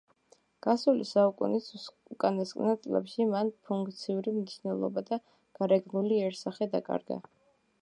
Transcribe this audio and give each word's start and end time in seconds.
გასული 0.65 1.03
საუკუნის 1.09 1.65
უკანასკნელ 2.15 2.79
წლებში 2.85 3.27
მან 3.33 3.51
ფუნქციური 3.71 4.33
მნიშვნელობა 4.39 5.05
და 5.11 5.21
გარეგნული 5.61 6.19
იერსახე 6.23 6.69
დაკარგა. 6.77 7.21